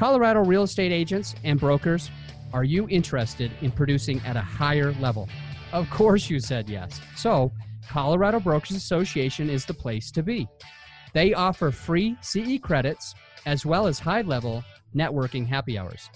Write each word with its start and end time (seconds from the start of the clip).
Colorado 0.00 0.42
real 0.42 0.62
estate 0.62 0.92
agents 0.92 1.34
and 1.44 1.60
brokers, 1.60 2.10
are 2.54 2.64
you 2.64 2.88
interested 2.88 3.52
in 3.60 3.70
producing 3.70 4.18
at 4.24 4.34
a 4.34 4.40
higher 4.40 4.92
level? 4.94 5.28
Of 5.74 5.90
course, 5.90 6.30
you 6.30 6.40
said 6.40 6.70
yes. 6.70 7.02
So, 7.16 7.52
Colorado 7.86 8.40
Brokers 8.40 8.78
Association 8.78 9.50
is 9.50 9.66
the 9.66 9.74
place 9.74 10.10
to 10.12 10.22
be. 10.22 10.48
They 11.12 11.34
offer 11.34 11.70
free 11.70 12.16
CE 12.22 12.58
credits 12.62 13.14
as 13.44 13.66
well 13.66 13.86
as 13.86 13.98
high 13.98 14.22
level 14.22 14.64
networking 14.96 15.46
happy 15.46 15.76
hours. 15.76 16.08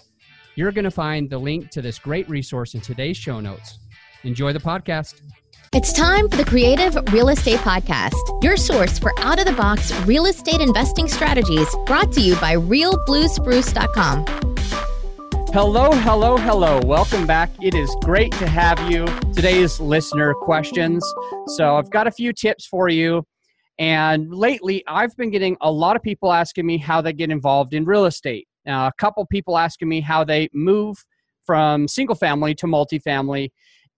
You're 0.55 0.73
going 0.73 0.87
to 0.87 0.91
find 0.91 1.29
the 1.29 1.37
link 1.37 1.69
to 1.73 1.83
this 1.83 1.99
great 1.99 2.27
resource 2.27 2.73
in 2.73 2.81
today's 2.81 3.19
show 3.19 3.39
notes. 3.39 3.81
Enjoy 4.23 4.55
the 4.55 4.61
podcast. 4.61 5.21
It's 5.75 5.93
time 5.93 6.29
for 6.29 6.37
the 6.37 6.45
Creative 6.45 6.95
Real 7.13 7.31
Estate 7.31 7.59
Podcast, 7.59 8.45
your 8.45 8.57
source 8.57 8.97
for 8.97 9.13
out 9.19 9.41
of 9.41 9.45
the 9.45 9.53
box 9.55 9.93
real 10.03 10.27
estate 10.27 10.61
investing 10.61 11.09
strategies 11.09 11.67
brought 11.85 12.13
to 12.13 12.21
you 12.21 12.37
by 12.37 12.55
realbluespruce.com. 12.55 14.25
Hello, 15.53 15.91
hello, 15.91 16.37
hello. 16.37 16.81
Welcome 16.85 17.27
back. 17.27 17.51
It 17.61 17.75
is 17.75 17.93
great 18.03 18.31
to 18.35 18.47
have 18.47 18.79
you. 18.89 19.05
Today's 19.35 19.81
listener 19.81 20.33
questions. 20.35 21.05
So, 21.57 21.75
I've 21.75 21.91
got 21.91 22.07
a 22.07 22.13
few 22.13 22.33
tips 22.33 22.67
for 22.67 22.89
you. 22.89 23.27
And 23.81 24.33
lately, 24.33 24.85
I've 24.87 25.17
been 25.17 25.33
getting 25.33 25.57
a 25.61 25.73
lot 25.73 25.97
of 25.97 26.03
people 26.03 26.33
asking 26.33 26.67
me 26.67 26.79
how 26.79 27.01
they 27.01 27.13
get 27.13 27.33
involved 27.33 27.75
in 27.75 27.85
real 27.85 28.07
estate. 28.07 28.47
A 28.65 28.93
couple 28.97 29.27
people 29.27 29.59
asking 29.59 29.89
me 29.89 30.01
how 30.01 30.23
they 30.23 30.49
move 30.53 31.05
from 31.45 31.89
single 31.89 32.15
family 32.15 32.55
to 32.55 32.67
multifamily 32.67 33.51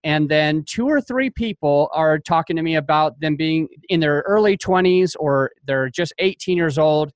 and 0.06 0.28
then 0.28 0.62
two 0.62 0.86
or 0.86 1.00
three 1.00 1.30
people 1.30 1.90
are 1.92 2.16
talking 2.16 2.54
to 2.54 2.62
me 2.62 2.76
about 2.76 3.18
them 3.18 3.34
being 3.34 3.66
in 3.88 3.98
their 3.98 4.22
early 4.28 4.56
20s 4.56 5.16
or 5.18 5.50
they're 5.66 5.90
just 5.90 6.14
18 6.20 6.56
years 6.56 6.78
old 6.78 7.10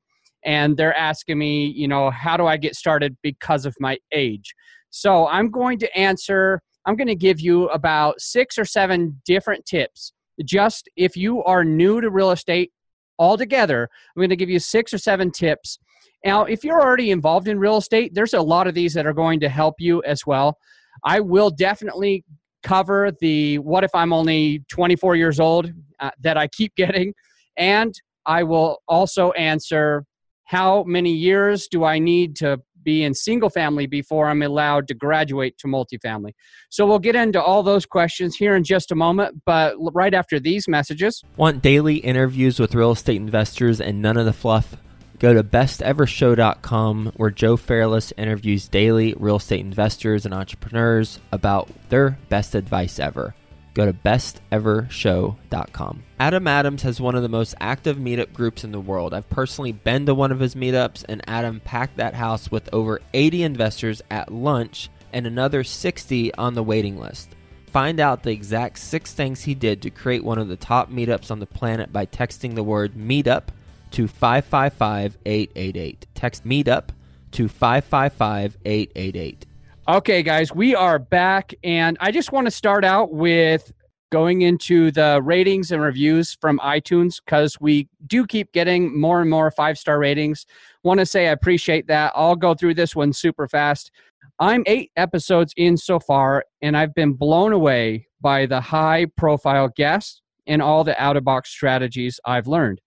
and 0.44 0.76
they're 0.76 0.96
asking 0.96 1.38
me 1.38 1.66
you 1.66 1.86
know 1.86 2.10
how 2.10 2.36
do 2.36 2.46
i 2.46 2.56
get 2.56 2.74
started 2.74 3.16
because 3.22 3.64
of 3.64 3.74
my 3.78 3.96
age? 4.12 4.54
So 4.90 5.28
i'm 5.28 5.50
going 5.50 5.78
to 5.78 5.97
answer 5.97 6.60
i'm 6.84 6.97
going 6.97 7.06
to 7.06 7.14
give 7.14 7.41
you 7.41 7.69
about 7.69 8.20
six 8.20 8.58
or 8.58 8.64
seven 8.64 9.20
different 9.25 9.64
tips. 9.64 10.12
Just 10.44 10.88
if 10.97 11.16
you 11.16 11.44
are 11.44 11.64
new 11.64 12.00
to 12.00 12.10
real 12.10 12.32
estate 12.32 12.72
altogether 13.20 13.88
i'm 14.16 14.20
going 14.20 14.30
to 14.30 14.36
give 14.36 14.50
you 14.50 14.58
six 14.58 14.92
or 14.92 14.98
seven 14.98 15.30
tips. 15.30 15.78
Now 16.25 16.42
if 16.42 16.64
you're 16.64 16.82
already 16.82 17.12
involved 17.12 17.47
in 17.47 17.60
real 17.60 17.77
estate 17.77 18.14
there's 18.14 18.34
a 18.34 18.42
lot 18.42 18.66
of 18.66 18.75
these 18.75 18.94
that 18.94 19.06
are 19.06 19.14
going 19.14 19.38
to 19.41 19.48
help 19.48 19.77
you 19.78 20.02
as 20.02 20.27
well. 20.27 20.58
I 21.04 21.20
will 21.20 21.50
definitely 21.50 22.25
cover 22.62 23.12
the 23.20 23.58
what 23.58 23.84
if 23.84 23.91
I'm 23.94 24.12
only 24.12 24.64
24 24.69 25.16
years 25.16 25.41
old 25.41 25.72
uh, 25.98 26.11
that 26.20 26.36
I 26.36 26.48
keep 26.48 26.75
getting. 26.77 27.14
And 27.56 27.94
I 28.27 28.42
will 28.42 28.78
also 28.89 29.33
answer 29.33 30.05
how 30.44 30.84
many 30.84 31.12
years 31.12 31.69
do 31.69 31.84
I 31.84 31.98
need 31.98 32.36
to 32.36 32.61
be 32.83 33.05
in 33.05 33.14
single 33.14 33.50
family 33.50 33.86
before 33.86 34.28
I'm 34.28 34.42
allowed 34.42 34.88
to 34.88 34.94
graduate 34.94 35.58
to 35.58 35.69
multifamily? 35.69 36.33
So 36.70 36.86
we'll 36.86 36.98
get 36.98 37.14
into 37.14 37.42
all 37.42 37.62
those 37.62 37.86
questions 37.86 38.36
here 38.36 38.56
in 38.56 38.64
just 38.64 38.91
a 38.91 38.94
moment, 38.94 39.42
but 39.44 39.75
right 39.78 40.14
after 40.14 40.41
these 40.41 40.66
messages. 40.66 41.22
Want 41.36 41.62
daily 41.62 41.97
interviews 41.97 42.58
with 42.58 42.75
real 42.75 42.92
estate 42.92 43.16
investors 43.16 43.81
and 43.81 44.03
none 44.03 44.16
of 44.16 44.25
the 44.25 44.33
fluff? 44.33 44.77
Go 45.20 45.32
to 45.34 45.44
bestevershow.com 45.44 47.12
where 47.16 47.30
Joe 47.30 47.58
Fairless 47.58 48.14
interviews 48.16 48.68
daily 48.68 49.14
real 49.18 49.36
estate 49.36 49.60
investors 49.60 50.24
and 50.24 50.32
entrepreneurs 50.32 51.20
about 51.30 51.68
their 51.90 52.18
best 52.30 52.54
advice 52.54 52.98
ever. 52.98 53.34
Go 53.74 53.84
to 53.84 53.92
bestevershow.com. 53.92 56.02
Adam 56.18 56.46
Adams 56.46 56.80
has 56.82 57.02
one 57.02 57.16
of 57.16 57.22
the 57.22 57.28
most 57.28 57.54
active 57.60 57.98
meetup 57.98 58.32
groups 58.32 58.64
in 58.64 58.72
the 58.72 58.80
world. 58.80 59.12
I've 59.12 59.28
personally 59.28 59.72
been 59.72 60.06
to 60.06 60.14
one 60.14 60.32
of 60.32 60.41
his 60.41 60.54
meetups, 60.54 61.04
and 61.06 61.20
Adam 61.28 61.60
packed 61.60 61.98
that 61.98 62.14
house 62.14 62.50
with 62.50 62.70
over 62.72 63.02
80 63.12 63.42
investors 63.42 64.00
at 64.10 64.32
lunch 64.32 64.88
and 65.12 65.26
another 65.26 65.64
60 65.64 66.34
on 66.36 66.54
the 66.54 66.62
waiting 66.62 66.98
list. 66.98 67.28
Find 67.66 68.00
out 68.00 68.22
the 68.22 68.30
exact 68.30 68.78
six 68.78 69.12
things 69.12 69.42
he 69.42 69.54
did 69.54 69.82
to 69.82 69.91
create 69.91 70.25
one 70.25 70.38
of 70.38 70.48
the 70.48 70.56
top 70.56 70.91
meetups 70.91 71.30
on 71.30 71.41
the 71.41 71.47
planet 71.47 71.92
by 71.92 72.06
texting 72.06 72.54
the 72.54 72.64
word 72.64 72.94
meetup 72.94 73.48
to 73.93 74.09
555 74.09 75.19
888. 75.27 76.06
Text 76.15 76.45
meetup 76.45 76.91
to 77.33 77.49
555 77.49 78.56
888. 78.65 79.47
Okay, 79.89 80.23
guys, 80.23 80.55
we 80.55 80.75
are 80.75 80.99
back. 80.99 81.55
And 81.65 81.97
I 82.01 82.11
just 82.11 82.33
want 82.33 82.47
to 82.47 82.51
start 82.51 82.84
out 82.84 83.12
with 83.12 83.73
going 84.11 84.43
into 84.43 84.91
the 84.91 85.21
ratings 85.23 85.71
and 85.73 85.81
reviews 85.81 86.37
from 86.41 86.59
iTunes 86.61 87.21
because 87.25 87.61
we 87.61 87.89
do 88.06 88.27
keep 88.27 88.53
getting 88.53 88.99
more 88.99 89.21
and 89.21 89.31
more 89.31 89.51
five 89.51 89.78
star 89.78 89.99
ratings. 89.99 90.47
Want 90.83 91.01
to 91.01 91.07
say 91.07 91.28
I 91.28 91.33
appreciate 91.33 91.87
that. 91.87 92.12
I'll 92.15 92.37
go 92.37 92.55
through 92.55 92.75
this 92.75 92.97
one 92.97 93.12
super 93.12 93.49
fast. 93.49 93.91
I'm 94.39 94.65
eight 94.67 94.91
episodes 94.97 95.53
in 95.57 95.77
so 95.77 96.01
far, 96.01 96.45
and 96.62 96.77
I've 96.77 96.95
been 96.95 97.12
blown 97.12 97.53
away 97.53 98.07
by 98.21 98.47
the 98.47 98.61
high 98.61 99.07
profile 99.17 99.69
guests 99.77 100.22
and 100.47 100.62
all 100.62 100.83
the 100.83 101.01
out 101.01 101.17
of 101.17 101.25
box 101.25 101.51
strategies 101.51 102.19
I've 102.25 102.47
learned. 102.47 102.81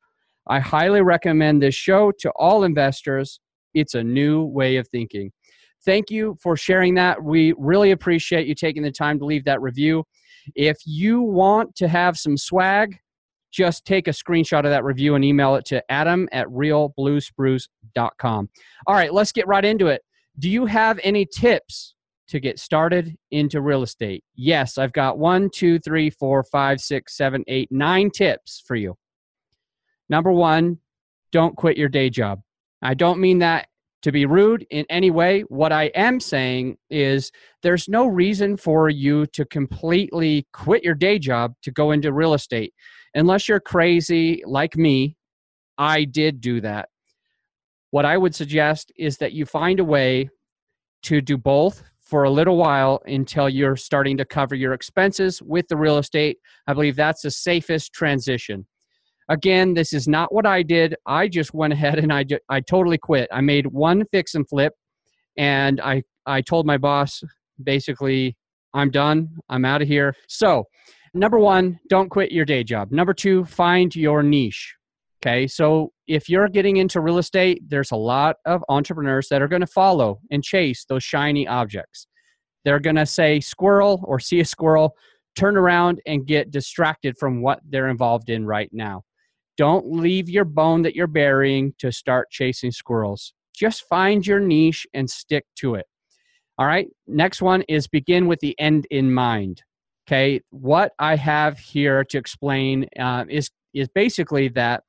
I 0.48 0.60
highly 0.60 1.02
recommend 1.02 1.62
this 1.62 1.76
show 1.76 2.12
to 2.20 2.32
all 2.36 2.64
investors. 2.64 3.40
It's 3.74 3.94
a 3.94 4.04
new 4.04 4.44
way 4.44 4.78
of 4.78 4.88
thinking. 4.88 5.32
Thank 5.86 6.10
you 6.10 6.38
for 6.42 6.56
sharing 6.56 6.96
that. 6.96 7.22
We 7.24 7.54
really 7.58 7.92
appreciate 7.92 8.48
you 8.48 8.56
taking 8.56 8.84
the 8.84 8.92
time 8.92 9.20
to 9.20 9.26
leave 9.26 9.44
that 9.46 9.62
review. 9.62 10.06
If 10.56 10.78
you 10.86 11.22
want 11.22 11.76
to 11.78 11.88
have 11.88 12.18
some 12.18 12.38
swag, 12.38 13.00
just 13.52 13.86
take 13.86 14.08
a 14.08 14.12
screenshot 14.12 14.60
of 14.60 14.72
that 14.72 14.84
review 14.84 15.16
and 15.16 15.24
email 15.24 15.56
it 15.56 15.66
to 15.66 15.84
adam 15.92 16.28
at 16.32 16.48
realbluespruce.com. 16.48 18.50
All 18.88 18.96
right, 18.96 19.14
let's 19.14 19.32
get 19.32 19.48
right 19.48 19.64
into 19.64 19.88
it. 19.88 20.02
Do 20.40 20.50
you 20.50 20.66
have 20.66 21.00
any 21.04 21.26
tips 21.26 21.94
to 22.30 22.40
get 22.40 22.60
started 22.60 23.16
into 23.30 23.62
real 23.62 23.84
estate? 23.84 24.24
Yes, 24.36 24.80
I've 24.80 24.94
got 24.94 25.20
one, 25.20 25.52
two, 25.54 25.78
three, 25.80 26.10
four, 26.10 26.44
five, 26.44 26.82
six, 26.82 27.16
seven, 27.16 27.44
eight, 27.48 27.72
nine 27.72 28.10
tips 28.10 28.64
for 28.66 28.76
you. 28.76 28.96
Number 30.14 30.32
one, 30.32 30.78
don't 31.32 31.58
quit 31.58 31.76
your 31.76 31.90
day 31.90 32.12
job. 32.12 32.44
I 32.84 32.94
don't 32.94 33.20
mean 33.20 33.40
that 33.40 33.70
to 34.04 34.12
be 34.12 34.28
rude 34.28 34.64
in 34.70 34.86
any 34.88 35.10
way. 35.10 35.42
What 35.48 35.72
I 35.72 35.86
am 35.96 36.20
saying 36.20 36.78
is 36.92 37.32
there's 37.64 37.90
no 37.90 38.06
reason 38.06 38.56
for 38.56 38.90
you 38.90 39.26
to 39.34 39.44
completely 39.44 40.46
quit 40.54 40.84
your 40.84 40.94
day 40.94 41.18
job 41.18 41.56
to 41.64 41.72
go 41.72 41.90
into 41.90 42.14
real 42.14 42.36
estate. 42.36 42.76
Unless 43.16 43.48
you're 43.48 43.60
crazy 43.60 44.44
like 44.46 44.78
me, 44.78 45.18
I 45.80 46.04
did 46.04 46.42
do 46.42 46.62
that. 46.62 46.90
What 47.90 48.06
I 48.06 48.16
would 48.16 48.36
suggest 48.36 48.92
is 48.96 49.18
that 49.18 49.34
you 49.34 49.48
find 49.48 49.80
a 49.80 49.84
way 49.84 50.30
to 51.10 51.22
do 51.22 51.40
both 51.40 51.82
for 52.02 52.26
a 52.26 52.30
little 52.30 52.58
while 52.58 53.02
until 53.08 53.50
you're 53.50 53.76
starting 53.76 54.18
to 54.18 54.26
cover 54.26 54.54
your 54.54 54.74
expenses 54.74 55.42
with 55.42 55.68
the 55.70 55.78
real 55.78 55.98
estate. 55.98 56.38
I 56.68 56.74
believe 56.74 56.96
that's 56.96 57.24
the 57.24 57.32
safest 57.32 57.94
transition. 57.94 58.68
Again, 59.30 59.74
this 59.74 59.94
is 59.94 60.08
not 60.08 60.34
what 60.34 60.46
I 60.46 60.64
did. 60.64 60.96
I 61.06 61.28
just 61.28 61.54
went 61.54 61.74
ahead 61.74 62.00
and 62.00 62.12
I, 62.12 62.26
I 62.50 62.62
totally 62.62 62.98
quit. 62.98 63.30
I 63.32 63.42
made 63.42 63.68
one 63.68 64.04
fix 64.12 64.36
and 64.36 64.48
flip, 64.48 64.74
and 65.38 65.80
I, 65.82 66.04
I 66.26 66.42
told 66.42 66.66
my 66.66 66.78
boss 66.78 67.24
basically, 67.62 68.36
I'm 68.74 68.90
done. 68.90 69.30
I'm 69.50 69.66
out 69.66 69.82
of 69.82 69.88
here. 69.88 70.16
So, 70.28 70.66
number 71.14 71.38
one, 71.38 71.80
don't 71.90 72.10
quit 72.10 72.32
your 72.32 72.46
day 72.46 72.64
job. 72.64 72.92
Number 72.92 73.14
two, 73.14 73.46
find 73.46 73.96
your 73.96 74.24
niche. 74.24 74.76
Okay, 75.22 75.48
so 75.48 75.94
if 76.08 76.28
you're 76.28 76.50
getting 76.50 76.78
into 76.78 77.00
real 77.00 77.18
estate, 77.18 77.62
there's 77.70 77.92
a 77.92 77.96
lot 77.96 78.36
of 78.46 78.62
entrepreneurs 78.68 79.30
that 79.30 79.42
are 79.42 79.48
going 79.48 79.62
to 79.62 79.68
follow 79.68 80.20
and 80.32 80.44
chase 80.44 80.84
those 80.90 81.04
shiny 81.04 81.48
objects. 81.48 82.08
They're 82.66 82.80
going 82.80 82.98
to 82.98 83.06
say 83.06 83.40
squirrel 83.40 84.04
or 84.06 84.20
see 84.20 84.42
a 84.42 84.46
squirrel, 84.46 84.96
turn 85.36 85.56
around 85.56 86.02
and 86.06 86.26
get 86.26 86.52
distracted 86.52 87.18
from 87.18 87.42
what 87.42 87.62
they're 87.70 87.88
involved 87.88 88.30
in 88.30 88.46
right 88.46 88.70
now. 88.74 89.04
Don't 89.58 89.92
leave 89.92 90.30
your 90.30 90.46
bone 90.46 90.82
that 90.82 90.96
you're 90.96 91.08
burying 91.08 91.74
to 91.80 91.92
start 91.92 92.32
chasing 92.32 92.72
squirrels. 92.72 93.34
Just 93.56 93.88
find 93.88 94.26
your 94.26 94.40
niche 94.40 94.88
and 94.94 95.10
stick 95.10 95.46
to 95.58 95.76
it. 95.76 95.86
All 96.58 96.66
right. 96.66 96.88
Next 97.08 97.42
one 97.42 97.64
is 97.64 97.88
begin 97.88 98.28
with 98.28 98.40
the 98.40 98.60
end 98.60 98.88
in 98.90 99.14
mind. 99.14 99.62
Okay. 100.08 100.42
What 100.50 100.92
I 101.00 101.16
have 101.16 101.58
here 101.58 102.04
to 102.06 102.18
explain 102.18 102.88
uh, 103.00 103.26
is 103.30 103.50
is 103.74 103.88
basically 103.96 104.50
that 104.50 104.84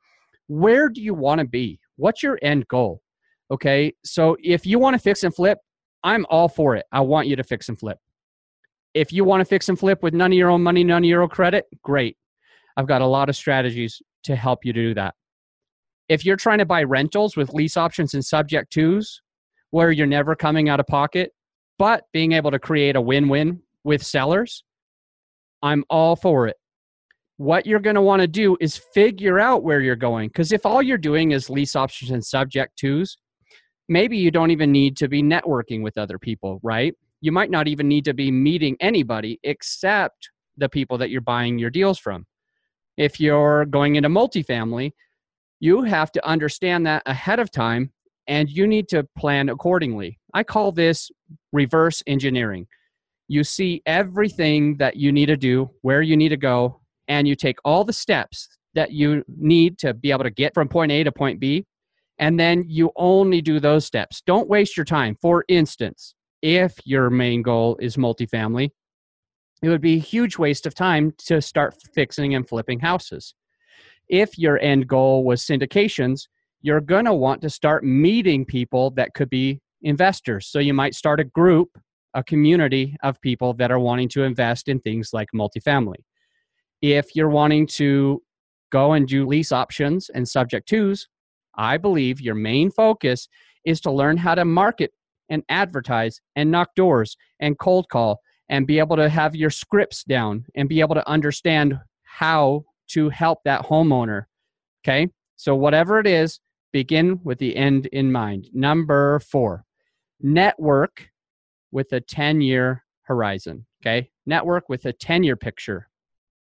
where 0.48 0.88
do 0.88 1.00
you 1.00 1.14
want 1.14 1.38
to 1.40 1.46
be? 1.46 1.78
What's 1.96 2.22
your 2.22 2.38
end 2.42 2.68
goal? 2.68 3.00
Okay. 3.50 3.94
So 4.04 4.36
if 4.42 4.66
you 4.66 4.78
want 4.78 4.94
to 4.94 4.98
fix 4.98 5.22
and 5.22 5.34
flip, 5.34 5.58
I'm 6.02 6.26
all 6.28 6.48
for 6.48 6.76
it. 6.76 6.84
I 6.92 7.00
want 7.00 7.28
you 7.28 7.36
to 7.36 7.44
fix 7.44 7.68
and 7.68 7.78
flip. 7.78 7.98
If 8.92 9.12
you 9.12 9.24
want 9.24 9.40
to 9.40 9.44
fix 9.44 9.68
and 9.68 9.78
flip 9.78 10.02
with 10.02 10.14
none 10.14 10.32
of 10.32 10.38
your 10.38 10.50
own 10.50 10.62
money, 10.62 10.84
none 10.84 11.02
of 11.02 11.08
your 11.08 11.22
own 11.22 11.28
credit, 11.28 11.64
great. 11.82 12.16
I've 12.76 12.86
got 12.86 13.02
a 13.02 13.06
lot 13.06 13.28
of 13.28 13.36
strategies 13.36 14.00
to 14.24 14.36
help 14.36 14.64
you 14.64 14.72
do 14.72 14.94
that. 14.94 15.14
If 16.08 16.24
you're 16.24 16.36
trying 16.36 16.58
to 16.58 16.66
buy 16.66 16.82
rentals 16.82 17.36
with 17.36 17.54
lease 17.54 17.76
options 17.76 18.14
and 18.14 18.24
subject 18.24 18.72
twos, 18.72 19.22
where 19.70 19.90
you're 19.90 20.06
never 20.06 20.36
coming 20.36 20.68
out 20.68 20.80
of 20.80 20.86
pocket, 20.86 21.32
but 21.78 22.04
being 22.12 22.32
able 22.32 22.50
to 22.50 22.58
create 22.58 22.96
a 22.96 23.00
win 23.00 23.28
win 23.28 23.60
with 23.82 24.02
sellers, 24.04 24.62
I'm 25.62 25.84
all 25.90 26.14
for 26.14 26.46
it. 26.46 26.56
What 27.38 27.66
you're 27.66 27.80
going 27.80 27.96
to 27.96 28.02
want 28.02 28.20
to 28.20 28.28
do 28.28 28.56
is 28.60 28.76
figure 28.76 29.40
out 29.40 29.64
where 29.64 29.80
you're 29.80 29.96
going. 29.96 30.28
Because 30.28 30.52
if 30.52 30.64
all 30.64 30.82
you're 30.82 30.98
doing 30.98 31.32
is 31.32 31.50
lease 31.50 31.74
options 31.74 32.12
and 32.12 32.24
subject 32.24 32.78
twos, 32.78 33.16
maybe 33.88 34.16
you 34.16 34.30
don't 34.30 34.52
even 34.52 34.70
need 34.70 34.96
to 34.98 35.08
be 35.08 35.22
networking 35.22 35.82
with 35.82 35.98
other 35.98 36.18
people, 36.18 36.60
right? 36.62 36.94
You 37.20 37.32
might 37.32 37.50
not 37.50 37.66
even 37.66 37.88
need 37.88 38.04
to 38.04 38.14
be 38.14 38.30
meeting 38.30 38.76
anybody 38.78 39.40
except 39.42 40.30
the 40.56 40.68
people 40.68 40.98
that 40.98 41.10
you're 41.10 41.20
buying 41.20 41.58
your 41.58 41.70
deals 41.70 41.98
from. 41.98 42.26
If 42.96 43.20
you're 43.20 43.64
going 43.66 43.96
into 43.96 44.08
multifamily, 44.08 44.92
you 45.60 45.82
have 45.82 46.12
to 46.12 46.26
understand 46.26 46.86
that 46.86 47.02
ahead 47.06 47.38
of 47.38 47.50
time 47.50 47.92
and 48.26 48.48
you 48.48 48.66
need 48.66 48.88
to 48.88 49.06
plan 49.16 49.48
accordingly. 49.48 50.18
I 50.32 50.42
call 50.44 50.72
this 50.72 51.10
reverse 51.52 52.02
engineering. 52.06 52.66
You 53.28 53.44
see 53.44 53.82
everything 53.86 54.76
that 54.78 54.96
you 54.96 55.12
need 55.12 55.26
to 55.26 55.36
do, 55.36 55.70
where 55.82 56.02
you 56.02 56.16
need 56.16 56.30
to 56.30 56.36
go, 56.36 56.80
and 57.08 57.26
you 57.26 57.34
take 57.34 57.58
all 57.64 57.84
the 57.84 57.92
steps 57.92 58.48
that 58.74 58.92
you 58.92 59.24
need 59.28 59.78
to 59.78 59.94
be 59.94 60.10
able 60.10 60.24
to 60.24 60.30
get 60.30 60.54
from 60.54 60.68
point 60.68 60.92
A 60.92 61.04
to 61.04 61.12
point 61.12 61.40
B, 61.40 61.66
and 62.18 62.38
then 62.38 62.64
you 62.66 62.90
only 62.96 63.40
do 63.40 63.60
those 63.60 63.84
steps. 63.84 64.22
Don't 64.26 64.48
waste 64.48 64.76
your 64.76 64.84
time. 64.84 65.16
For 65.20 65.44
instance, 65.48 66.14
if 66.42 66.74
your 66.84 67.10
main 67.10 67.42
goal 67.42 67.76
is 67.80 67.96
multifamily, 67.96 68.70
it 69.62 69.68
would 69.68 69.80
be 69.80 69.94
a 69.94 70.00
huge 70.00 70.38
waste 70.38 70.66
of 70.66 70.74
time 70.74 71.12
to 71.26 71.40
start 71.40 71.74
fixing 71.94 72.34
and 72.34 72.48
flipping 72.48 72.80
houses. 72.80 73.34
If 74.08 74.38
your 74.38 74.58
end 74.58 74.86
goal 74.86 75.24
was 75.24 75.42
syndications, 75.42 76.28
you're 76.60 76.80
going 76.80 77.04
to 77.04 77.14
want 77.14 77.42
to 77.42 77.50
start 77.50 77.84
meeting 77.84 78.44
people 78.44 78.90
that 78.92 79.14
could 79.14 79.30
be 79.30 79.60
investors. 79.82 80.46
So 80.46 80.58
you 80.58 80.74
might 80.74 80.94
start 80.94 81.20
a 81.20 81.24
group, 81.24 81.78
a 82.14 82.22
community 82.22 82.96
of 83.02 83.20
people 83.20 83.54
that 83.54 83.70
are 83.70 83.78
wanting 83.78 84.08
to 84.10 84.22
invest 84.22 84.68
in 84.68 84.80
things 84.80 85.10
like 85.12 85.28
multifamily. 85.34 86.02
If 86.82 87.14
you're 87.14 87.30
wanting 87.30 87.66
to 87.68 88.22
go 88.70 88.92
and 88.92 89.06
do 89.06 89.26
lease 89.26 89.52
options 89.52 90.10
and 90.10 90.28
subject 90.28 90.68
twos, 90.68 91.08
I 91.56 91.76
believe 91.76 92.20
your 92.20 92.34
main 92.34 92.70
focus 92.70 93.28
is 93.64 93.80
to 93.82 93.90
learn 93.90 94.16
how 94.16 94.34
to 94.34 94.44
market 94.44 94.92
and 95.28 95.42
advertise 95.48 96.20
and 96.36 96.50
knock 96.50 96.74
doors 96.74 97.16
and 97.40 97.58
cold 97.58 97.88
call 97.88 98.20
and 98.48 98.66
be 98.66 98.78
able 98.78 98.96
to 98.96 99.08
have 99.08 99.34
your 99.34 99.50
scripts 99.50 100.04
down 100.04 100.44
and 100.54 100.68
be 100.68 100.80
able 100.80 100.94
to 100.94 101.08
understand 101.08 101.78
how 102.02 102.64
to 102.88 103.08
help 103.08 103.40
that 103.44 103.62
homeowner. 103.62 104.24
Okay. 104.84 105.08
So, 105.36 105.54
whatever 105.54 105.98
it 105.98 106.06
is, 106.06 106.40
begin 106.72 107.20
with 107.24 107.38
the 107.38 107.56
end 107.56 107.86
in 107.86 108.12
mind. 108.12 108.48
Number 108.52 109.20
four, 109.20 109.64
network 110.20 111.08
with 111.72 111.92
a 111.92 112.00
10 112.00 112.40
year 112.40 112.84
horizon. 113.02 113.66
Okay. 113.82 114.10
Network 114.26 114.68
with 114.68 114.84
a 114.84 114.92
10 114.92 115.24
year 115.24 115.36
picture, 115.36 115.88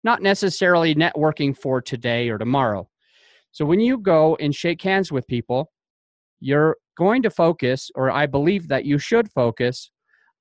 not 0.03 0.21
necessarily 0.21 0.95
networking 0.95 1.57
for 1.57 1.81
today 1.81 2.29
or 2.29 2.37
tomorrow. 2.37 2.89
So, 3.51 3.65
when 3.65 3.79
you 3.79 3.99
go 3.99 4.35
and 4.39 4.53
shake 4.53 4.81
hands 4.81 5.11
with 5.11 5.27
people, 5.27 5.71
you're 6.39 6.77
going 6.97 7.21
to 7.23 7.29
focus, 7.29 7.89
or 7.95 8.11
I 8.11 8.25
believe 8.25 8.67
that 8.67 8.85
you 8.85 8.97
should 8.97 9.31
focus 9.31 9.91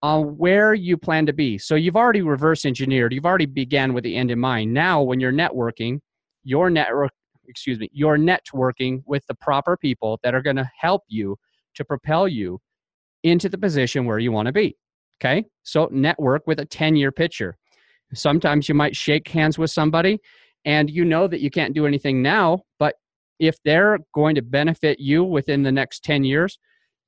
on 0.05 0.37
where 0.37 0.75
you 0.75 0.99
plan 0.99 1.25
to 1.25 1.33
be. 1.33 1.57
So 1.57 1.77
you've 1.77 1.97
already 1.97 2.21
reverse 2.21 2.67
engineered. 2.67 3.15
You've 3.15 3.25
already 3.25 3.47
began 3.47 3.95
with 3.95 4.05
the 4.05 4.15
end 4.17 4.31
in 4.31 4.39
mind. 4.39 4.75
Now, 4.75 5.03
when 5.03 5.19
you're 5.19 5.33
networking, 5.33 6.01
your 6.43 6.69
network, 6.69 7.11
excuse 7.49 7.79
me, 7.79 7.89
you're 7.91 8.19
networking 8.19 9.03
with 9.07 9.27
the 9.29 9.35
proper 9.35 9.79
people 9.79 10.21
that 10.23 10.35
are 10.35 10.43
going 10.43 10.57
to 10.57 10.71
help 10.79 11.05
you 11.09 11.37
to 11.77 11.87
propel 11.87 12.29
you 12.29 12.61
into 13.23 13.49
the 13.49 13.57
position 13.57 14.05
where 14.05 14.19
you 14.19 14.31
want 14.31 14.45
to 14.45 14.53
be. 14.53 14.77
Okay. 15.19 15.47
So 15.63 15.89
network 15.91 16.47
with 16.47 16.61
a 16.61 16.67
10 16.67 16.97
year 16.97 17.11
picture. 17.11 17.57
Sometimes 18.13 18.69
you 18.69 18.75
might 18.75 18.95
shake 18.95 19.27
hands 19.29 19.57
with 19.57 19.71
somebody 19.71 20.19
and 20.67 20.91
you 20.91 21.07
know 21.07 21.27
that 21.27 21.41
you 21.41 21.51
can't 21.51 21.75
do 21.75 21.87
anything 21.87 22.21
now, 22.21 22.61
but 22.79 22.97
if 23.39 23.57
they're 23.65 23.99
going 24.13 24.35
to 24.35 24.43
benefit 24.43 25.01
you 25.01 25.25
within 25.25 25.63
the 25.63 25.73
next 25.73 26.05
10 26.05 26.25
years, 26.25 26.59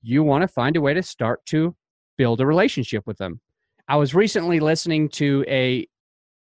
you 0.00 0.22
want 0.22 0.40
to 0.40 0.48
find 0.48 0.76
a 0.76 0.80
way 0.80 0.94
to 0.94 1.02
start 1.02 1.44
to 1.46 1.76
build 2.16 2.40
a 2.40 2.46
relationship 2.46 3.06
with 3.06 3.18
them. 3.18 3.40
I 3.88 3.96
was 3.96 4.14
recently 4.14 4.60
listening 4.60 5.08
to 5.10 5.44
a 5.48 5.86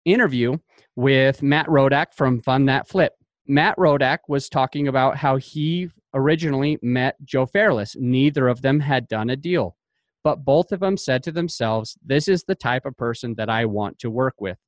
interview 0.05 0.59
with 0.97 1.43
Matt 1.43 1.67
Rodak 1.67 2.15
from 2.15 2.41
Fund 2.41 2.69
That 2.69 2.89
Flip. 2.89 3.13
Matt 3.47 3.77
Rodak 3.77 4.19
was 4.29 4.49
talking 4.49 4.89
about 4.89 5.17
how 5.17 5.37
he 5.37 5.89
originally 6.15 6.79
met 6.83 7.17
Joe 7.25 7.47
Fairless. 7.47 7.97
Neither 7.99 8.49
of 8.49 8.63
them 8.63 8.81
had 8.81 9.09
done 9.09 9.31
a 9.31 9.37
deal, 9.37 9.77
but 10.23 10.45
both 10.45 10.73
of 10.73 10.81
them 10.81 10.97
said 10.97 11.23
to 11.25 11.33
themselves, 11.33 11.97
This 12.05 12.29
is 12.29 12.45
the 12.45 12.55
type 12.55 12.87
of 12.87 12.97
person 12.97 13.35
that 13.37 13.51
I 13.51 13.65
want 13.65 13.99
to 14.01 14.11
work 14.11 14.35
with. 14.41 14.59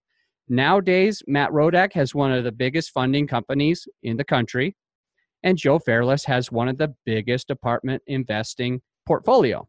Nowadays, 0.48 1.22
Matt 1.26 1.50
Rodak 1.50 1.92
has 1.94 2.14
one 2.14 2.32
of 2.32 2.44
the 2.44 2.52
biggest 2.52 2.90
funding 2.90 3.26
companies 3.26 3.86
in 4.02 4.16
the 4.16 4.24
country, 4.24 4.76
and 5.42 5.56
Joe 5.56 5.78
Fairless 5.78 6.24
has 6.24 6.50
one 6.50 6.68
of 6.68 6.78
the 6.78 6.94
biggest 7.06 7.50
apartment 7.50 8.02
investing 8.06 8.82
portfolio. 9.06 9.68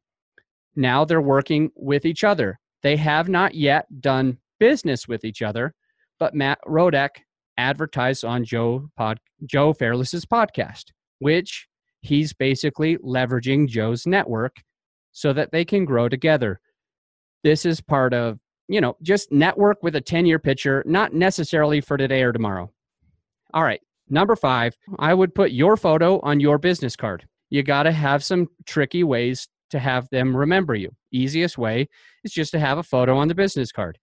Now 0.75 1.05
they're 1.05 1.21
working 1.21 1.71
with 1.75 2.05
each 2.05 2.23
other. 2.23 2.59
They 2.83 2.97
have 2.97 3.29
not 3.29 3.55
yet 3.55 3.85
done 4.01 4.37
business 4.59 5.07
with 5.07 5.25
each 5.25 5.41
other, 5.41 5.73
but 6.19 6.33
Matt 6.33 6.59
Rodak 6.67 7.09
advertised 7.57 8.25
on 8.25 8.43
Joe 8.43 8.89
Pod, 8.95 9.19
Joe 9.45 9.73
Fairless's 9.73 10.25
podcast, 10.25 10.85
which 11.19 11.67
he's 12.01 12.33
basically 12.33 12.97
leveraging 12.97 13.67
Joe's 13.67 14.05
network 14.05 14.55
so 15.11 15.33
that 15.33 15.51
they 15.51 15.65
can 15.65 15.85
grow 15.85 16.09
together. 16.09 16.59
This 17.43 17.65
is 17.65 17.81
part 17.81 18.13
of, 18.13 18.39
you 18.67 18.81
know, 18.81 18.97
just 19.01 19.31
network 19.31 19.81
with 19.81 19.95
a 19.95 20.01
10 20.01 20.25
year 20.25 20.39
picture, 20.39 20.83
not 20.85 21.13
necessarily 21.13 21.81
for 21.81 21.97
today 21.97 22.21
or 22.23 22.31
tomorrow. 22.31 22.71
All 23.53 23.63
right. 23.63 23.81
Number 24.09 24.35
five, 24.35 24.75
I 24.99 25.13
would 25.13 25.33
put 25.33 25.51
your 25.51 25.77
photo 25.77 26.19
on 26.19 26.39
your 26.39 26.57
business 26.57 26.95
card. 26.95 27.25
You 27.49 27.63
got 27.63 27.83
to 27.83 27.91
have 27.91 28.23
some 28.23 28.47
tricky 28.65 29.03
ways 29.03 29.47
to 29.69 29.79
have 29.79 30.07
them 30.09 30.35
remember 30.35 30.75
you. 30.75 30.91
Easiest 31.11 31.57
way 31.57 31.87
is 32.23 32.31
just 32.31 32.51
to 32.51 32.59
have 32.59 32.77
a 32.77 32.83
photo 32.83 33.17
on 33.17 33.27
the 33.27 33.35
business 33.35 33.71
card. 33.71 33.97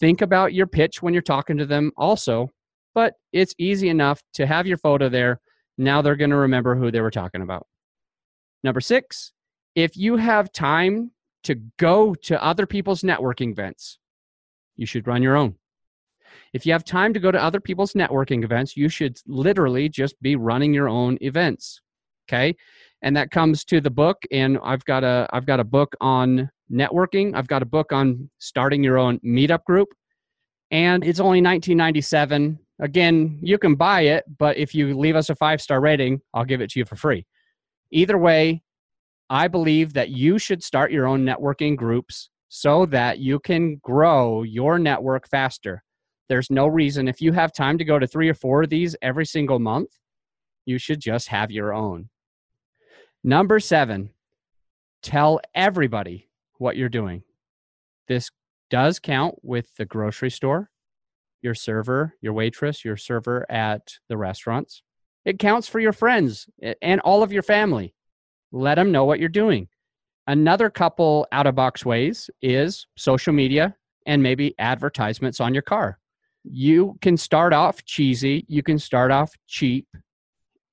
Think 0.00 0.22
about 0.22 0.54
your 0.54 0.66
pitch 0.66 1.02
when 1.02 1.14
you're 1.14 1.22
talking 1.22 1.56
to 1.58 1.66
them 1.66 1.92
also, 1.96 2.50
but 2.94 3.14
it's 3.32 3.54
easy 3.58 3.88
enough 3.88 4.22
to 4.34 4.46
have 4.46 4.66
your 4.66 4.78
photo 4.78 5.08
there. 5.08 5.40
Now 5.78 6.02
they're 6.02 6.16
going 6.16 6.30
to 6.30 6.36
remember 6.36 6.74
who 6.74 6.90
they 6.90 7.00
were 7.00 7.10
talking 7.10 7.42
about. 7.42 7.66
Number 8.62 8.80
six, 8.80 9.32
if 9.74 9.96
you 9.96 10.16
have 10.16 10.52
time 10.52 11.10
to 11.44 11.56
go 11.78 12.14
to 12.14 12.42
other 12.42 12.66
people's 12.66 13.02
networking 13.02 13.52
events, 13.52 13.98
you 14.76 14.86
should 14.86 15.06
run 15.06 15.22
your 15.22 15.36
own. 15.36 15.56
If 16.52 16.66
you 16.66 16.72
have 16.72 16.84
time 16.84 17.12
to 17.14 17.20
go 17.20 17.30
to 17.30 17.42
other 17.42 17.60
people's 17.60 17.92
networking 17.92 18.44
events, 18.44 18.76
you 18.76 18.88
should 18.88 19.18
literally 19.26 19.88
just 19.88 20.20
be 20.22 20.36
running 20.36 20.72
your 20.72 20.88
own 20.88 21.18
events. 21.20 21.80
Okay 22.28 22.56
and 23.04 23.16
that 23.16 23.30
comes 23.30 23.64
to 23.64 23.80
the 23.80 23.90
book 23.90 24.16
and 24.32 24.58
i've 24.64 24.84
got 24.86 25.04
a 25.04 25.28
i've 25.32 25.46
got 25.46 25.60
a 25.60 25.64
book 25.64 25.94
on 26.00 26.50
networking. 26.72 27.34
I've 27.34 27.46
got 27.46 27.62
a 27.62 27.66
book 27.66 27.92
on 27.92 28.28
starting 28.38 28.82
your 28.82 28.98
own 28.98 29.18
meetup 29.20 29.64
group 29.64 29.88
and 30.70 31.04
it's 31.04 31.20
only 31.20 31.40
1997 31.42 32.58
again 32.80 33.38
you 33.42 33.58
can 33.58 33.74
buy 33.74 34.02
it 34.02 34.24
but 34.38 34.56
if 34.56 34.74
you 34.74 34.98
leave 34.98 35.14
us 35.14 35.30
a 35.30 35.36
five 35.36 35.60
star 35.60 35.80
rating 35.80 36.20
i'll 36.32 36.44
give 36.44 36.60
it 36.60 36.70
to 36.70 36.78
you 36.80 36.84
for 36.84 36.96
free. 36.96 37.24
Either 37.92 38.18
way 38.18 38.62
i 39.30 39.46
believe 39.46 39.92
that 39.92 40.08
you 40.08 40.38
should 40.38 40.62
start 40.62 40.90
your 40.90 41.06
own 41.06 41.24
networking 41.24 41.76
groups 41.76 42.30
so 42.48 42.86
that 42.86 43.18
you 43.18 43.38
can 43.40 43.76
grow 43.82 44.44
your 44.44 44.78
network 44.78 45.28
faster. 45.28 45.82
There's 46.28 46.50
no 46.50 46.68
reason. 46.68 47.08
If 47.08 47.20
you 47.20 47.32
have 47.32 47.52
time 47.52 47.78
to 47.78 47.84
go 47.84 47.98
to 47.98 48.06
three 48.06 48.28
or 48.28 48.34
four 48.34 48.62
of 48.62 48.70
these 48.70 48.96
every 49.02 49.26
single 49.26 49.58
month 49.58 49.90
you 50.66 50.78
should 50.78 51.00
just 51.00 51.28
have 51.28 51.50
your 51.50 51.74
own 51.74 52.08
Number 53.26 53.58
seven, 53.58 54.10
tell 55.02 55.40
everybody 55.54 56.28
what 56.58 56.76
you're 56.76 56.90
doing. 56.90 57.22
This 58.06 58.30
does 58.68 58.98
count 58.98 59.36
with 59.42 59.74
the 59.76 59.86
grocery 59.86 60.30
store, 60.30 60.70
your 61.40 61.54
server, 61.54 62.14
your 62.20 62.34
waitress, 62.34 62.84
your 62.84 62.98
server 62.98 63.50
at 63.50 63.94
the 64.10 64.18
restaurants. 64.18 64.82
It 65.24 65.38
counts 65.38 65.66
for 65.66 65.80
your 65.80 65.94
friends 65.94 66.48
and 66.82 67.00
all 67.00 67.22
of 67.22 67.32
your 67.32 67.42
family. 67.42 67.94
Let 68.52 68.74
them 68.74 68.92
know 68.92 69.06
what 69.06 69.20
you're 69.20 69.30
doing. 69.30 69.68
Another 70.26 70.68
couple 70.68 71.26
out 71.32 71.46
of 71.46 71.54
box 71.54 71.82
ways 71.82 72.28
is 72.42 72.86
social 72.94 73.32
media 73.32 73.74
and 74.04 74.22
maybe 74.22 74.54
advertisements 74.58 75.40
on 75.40 75.54
your 75.54 75.62
car. 75.62 75.98
You 76.42 76.98
can 77.00 77.16
start 77.16 77.54
off 77.54 77.86
cheesy, 77.86 78.44
you 78.48 78.62
can 78.62 78.78
start 78.78 79.10
off 79.10 79.32
cheap, 79.46 79.88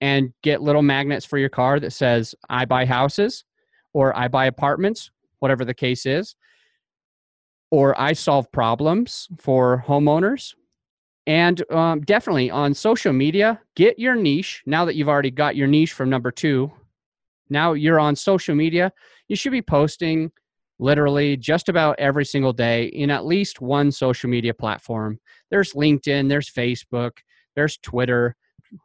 and 0.02 0.34
get 0.42 0.64
little 0.64 0.82
magnets 0.82 1.26
for 1.26 1.38
your 1.38 1.50
car 1.50 1.80
that 1.80 1.94
says 1.94 2.34
I 2.50 2.66
buy 2.66 2.86
houses 2.86 3.46
or 3.94 4.18
I 4.18 4.28
buy 4.28 4.48
apartments, 4.48 5.12
whatever 5.40 5.64
the 5.64 5.76
case 5.76 6.06
is, 6.06 6.36
or 7.70 8.00
I 8.02 8.14
solve 8.14 8.52
problems 8.52 9.30
for 9.38 9.86
homeowners. 9.88 10.56
And 11.28 11.64
um, 11.72 12.02
definitely 12.02 12.50
on 12.50 12.74
social 12.74 13.14
media, 13.14 13.62
get 13.76 14.00
your 14.00 14.16
niche. 14.16 14.64
Now 14.66 14.86
that 14.86 14.96
you've 14.96 15.08
already 15.08 15.30
got 15.30 15.56
your 15.56 15.68
niche 15.68 15.94
from 15.94 16.10
number 16.10 16.32
two, 16.32 16.72
now 17.50 17.74
you're 17.74 18.00
on 18.00 18.16
social 18.16 18.56
media. 18.56 18.92
You 19.28 19.36
should 19.36 19.52
be 19.52 19.62
posting 19.62 20.32
literally 20.80 21.38
just 21.38 21.70
about 21.70 22.00
every 22.00 22.26
single 22.26 22.54
day 22.54 22.86
in 22.86 23.12
at 23.12 23.26
least 23.26 23.62
one 23.62 23.92
social 23.92 24.32
media 24.32 24.54
platform. 24.54 25.20
There's 25.52 25.74
LinkedIn, 25.74 26.28
there's 26.28 26.50
Facebook, 26.50 27.12
there's 27.56 27.78
Twitter, 27.78 28.36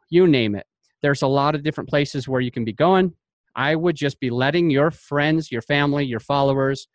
you 0.09 0.27
name 0.27 0.53
it 0.53 0.67
there's 1.01 1.21
a 1.21 1.27
lot 1.27 1.55
of 1.55 1.63
different 1.63 1.89
places 1.89 2.27
where 2.27 2.41
you 2.41 2.51
can 2.51 2.65
be 2.65 2.73
going. 2.73 3.13
I 3.55 3.75
would 3.75 3.95
just 3.95 4.19
be 4.19 4.29
letting 4.29 4.69
your 4.69 4.91
friends, 4.91 5.51
your 5.51 5.61
family, 5.61 6.05
your 6.05 6.19
followers, 6.19 6.87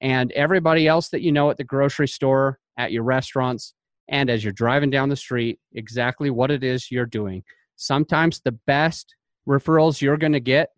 and 0.00 0.32
everybody 0.32 0.88
else 0.88 1.10
that 1.10 1.22
you 1.22 1.32
know 1.32 1.50
at 1.50 1.58
the 1.58 1.64
grocery 1.64 2.08
store, 2.08 2.58
at 2.76 2.92
your 2.92 3.04
restaurants, 3.04 3.74
and 4.08 4.30
as 4.30 4.42
you're 4.42 4.52
driving 4.52 4.90
down 4.90 5.08
the 5.08 5.16
street, 5.16 5.58
exactly 5.72 6.30
what 6.30 6.50
it 6.50 6.64
is 6.64 6.90
you're 6.90 7.06
doing. 7.06 7.42
Sometimes 7.76 8.40
the 8.40 8.52
best 8.66 9.14
referrals 9.48 10.00
you're 10.00 10.16
going 10.16 10.32
to 10.32 10.40
get 10.40 10.70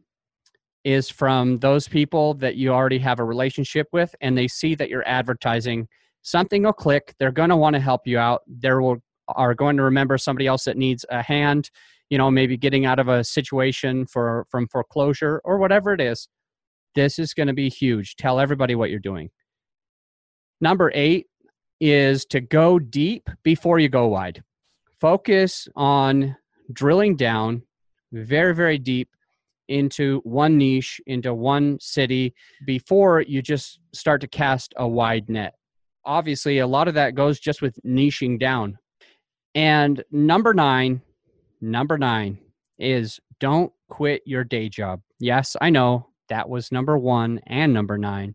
is 0.84 1.08
from 1.08 1.58
those 1.58 1.88
people 1.88 2.34
that 2.34 2.56
you 2.56 2.70
already 2.70 2.98
have 2.98 3.18
a 3.18 3.24
relationship 3.24 3.88
with 3.92 4.14
and 4.20 4.36
they 4.36 4.46
see 4.46 4.74
that 4.74 4.88
you're 4.88 5.06
advertising 5.08 5.88
something 6.22 6.62
will 6.62 6.72
click 6.72 7.14
they're 7.18 7.32
going 7.32 7.50
to 7.50 7.56
want 7.56 7.74
to 7.74 7.80
help 7.80 8.06
you 8.06 8.18
out 8.18 8.42
they 8.46 8.72
will 8.72 8.96
are 9.28 9.54
going 9.54 9.76
to 9.76 9.82
remember 9.82 10.18
somebody 10.18 10.46
else 10.46 10.64
that 10.64 10.76
needs 10.76 11.04
a 11.10 11.22
hand 11.22 11.70
you 12.10 12.18
know 12.18 12.30
maybe 12.30 12.56
getting 12.56 12.86
out 12.86 12.98
of 12.98 13.08
a 13.08 13.24
situation 13.24 14.06
for 14.06 14.46
from 14.50 14.68
foreclosure 14.68 15.40
or 15.44 15.58
whatever 15.58 15.92
it 15.92 16.00
is 16.00 16.28
this 16.94 17.18
is 17.18 17.34
going 17.34 17.48
to 17.48 17.54
be 17.54 17.68
huge. 17.68 18.16
Tell 18.16 18.40
everybody 18.40 18.74
what 18.74 18.90
you're 18.90 18.98
doing. 18.98 19.30
Number 20.60 20.90
8 20.94 21.26
is 21.80 22.24
to 22.26 22.40
go 22.40 22.78
deep 22.78 23.28
before 23.42 23.78
you 23.78 23.88
go 23.88 24.06
wide. 24.06 24.42
Focus 25.00 25.68
on 25.76 26.36
drilling 26.72 27.16
down 27.16 27.62
very 28.12 28.54
very 28.54 28.78
deep 28.78 29.08
into 29.68 30.20
one 30.20 30.56
niche 30.56 31.00
into 31.06 31.34
one 31.34 31.78
city 31.80 32.32
before 32.64 33.20
you 33.22 33.42
just 33.42 33.80
start 33.92 34.20
to 34.20 34.28
cast 34.28 34.72
a 34.76 34.86
wide 34.86 35.28
net. 35.28 35.54
Obviously 36.04 36.58
a 36.58 36.66
lot 36.66 36.86
of 36.86 36.94
that 36.94 37.14
goes 37.14 37.40
just 37.40 37.60
with 37.60 37.78
niching 37.84 38.38
down. 38.38 38.78
And 39.54 40.02
number 40.10 40.54
nine, 40.54 41.02
number 41.70 41.98
nine 41.98 42.38
is 42.78 43.20
don't 43.40 43.72
quit 43.88 44.22
your 44.26 44.44
day 44.44 44.68
job. 44.68 45.00
Yes, 45.18 45.56
I 45.60 45.70
know 45.70 46.08
that 46.28 46.48
was 46.48 46.72
number 46.72 46.98
one 46.98 47.40
and 47.46 47.72
number 47.72 47.98
nine, 47.98 48.34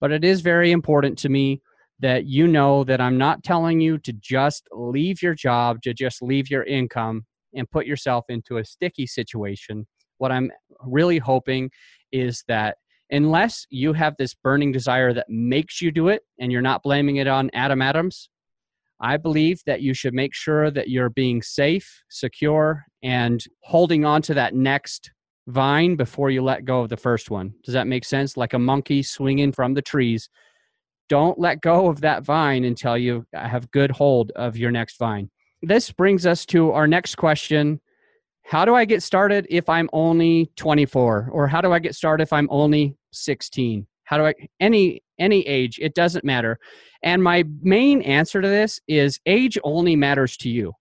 but 0.00 0.12
it 0.12 0.24
is 0.24 0.40
very 0.40 0.70
important 0.70 1.18
to 1.18 1.28
me 1.28 1.62
that 2.00 2.26
you 2.26 2.46
know 2.46 2.84
that 2.84 3.00
I'm 3.00 3.18
not 3.18 3.42
telling 3.42 3.80
you 3.80 3.98
to 3.98 4.12
just 4.12 4.68
leave 4.72 5.22
your 5.22 5.34
job, 5.34 5.82
to 5.82 5.92
just 5.92 6.22
leave 6.22 6.50
your 6.50 6.62
income 6.64 7.24
and 7.54 7.70
put 7.70 7.86
yourself 7.86 8.24
into 8.28 8.58
a 8.58 8.64
sticky 8.64 9.06
situation. 9.06 9.86
What 10.18 10.30
I'm 10.30 10.50
really 10.82 11.18
hoping 11.18 11.70
is 12.12 12.44
that 12.48 12.76
unless 13.10 13.66
you 13.70 13.92
have 13.94 14.14
this 14.16 14.34
burning 14.34 14.70
desire 14.70 15.12
that 15.14 15.28
makes 15.28 15.80
you 15.80 15.90
do 15.90 16.08
it 16.08 16.22
and 16.38 16.52
you're 16.52 16.62
not 16.62 16.82
blaming 16.82 17.16
it 17.16 17.26
on 17.26 17.50
Adam 17.52 17.82
Adams, 17.82 18.28
I 19.00 19.16
believe 19.16 19.62
that 19.66 19.80
you 19.80 19.94
should 19.94 20.14
make 20.14 20.34
sure 20.34 20.70
that 20.70 20.88
you're 20.88 21.10
being 21.10 21.42
safe, 21.42 22.02
secure, 22.08 22.84
and 23.02 23.44
holding 23.62 24.04
on 24.04 24.22
to 24.22 24.34
that 24.34 24.54
next 24.54 25.12
vine 25.46 25.96
before 25.96 26.30
you 26.30 26.42
let 26.42 26.64
go 26.64 26.80
of 26.80 26.88
the 26.88 26.96
first 26.96 27.30
one. 27.30 27.54
Does 27.64 27.74
that 27.74 27.86
make 27.86 28.04
sense? 28.04 28.36
Like 28.36 28.54
a 28.54 28.58
monkey 28.58 29.02
swinging 29.02 29.52
from 29.52 29.74
the 29.74 29.82
trees. 29.82 30.28
Don't 31.08 31.38
let 31.38 31.60
go 31.60 31.88
of 31.88 32.02
that 32.02 32.22
vine 32.22 32.64
until 32.64 32.98
you 32.98 33.24
have 33.32 33.70
good 33.70 33.90
hold 33.90 34.30
of 34.32 34.56
your 34.56 34.70
next 34.70 34.98
vine. 34.98 35.30
This 35.62 35.90
brings 35.90 36.26
us 36.26 36.44
to 36.46 36.72
our 36.72 36.86
next 36.86 37.14
question. 37.14 37.80
How 38.44 38.64
do 38.64 38.74
I 38.74 38.84
get 38.84 39.02
started 39.02 39.46
if 39.48 39.68
I'm 39.68 39.88
only 39.92 40.50
24 40.56 41.30
or 41.32 41.48
how 41.48 41.60
do 41.60 41.72
I 41.72 41.78
get 41.78 41.94
started 41.94 42.22
if 42.22 42.32
I'm 42.32 42.48
only 42.50 42.96
16? 43.12 43.86
How 44.08 44.16
do 44.16 44.24
I 44.24 44.34
any 44.58 45.02
any 45.18 45.46
age, 45.46 45.78
it 45.80 45.94
doesn't 45.94 46.24
matter. 46.24 46.58
And 47.02 47.22
my 47.22 47.44
main 47.60 48.00
answer 48.02 48.40
to 48.40 48.48
this 48.48 48.80
is 48.88 49.20
age 49.26 49.58
only 49.64 49.96
matters 49.96 50.36
to 50.38 50.48
you. 50.48 50.72